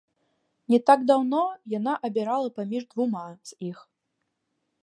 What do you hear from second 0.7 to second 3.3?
Не так даўно яна абірала паміж двума